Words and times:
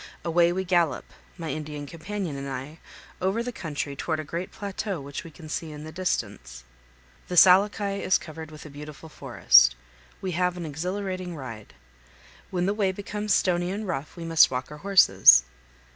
Away 0.25 0.51
we 0.51 0.63
gallop, 0.63 1.05
my 1.37 1.51
Indian 1.51 1.85
companion 1.85 2.35
and 2.35 2.49
I, 2.49 2.79
over 3.21 3.43
the 3.43 3.51
country 3.51 3.95
toward 3.95 4.19
a 4.19 4.23
great 4.23 4.49
plateau 4.51 4.99
which 4.99 5.23
we 5.23 5.29
can 5.29 5.47
see 5.47 5.71
in 5.71 5.83
the 5.83 5.91
distance. 5.91 6.63
The 7.27 7.35
Salahkai 7.37 8.01
is 8.01 8.17
covered 8.17 8.49
with 8.49 8.65
a 8.65 8.71
beautiful 8.71 9.09
forest. 9.09 9.75
We 10.19 10.31
have 10.31 10.57
an 10.57 10.65
exhilarating 10.65 11.35
ride. 11.35 11.75
When 12.49 12.65
the 12.65 12.73
way 12.73 12.91
becomes 12.91 13.35
stony 13.35 13.69
and 13.69 13.87
rough 13.87 14.15
we 14.17 14.25
must 14.25 14.49
walk 14.49 14.71
our 14.71 14.77
horses. 14.79 15.43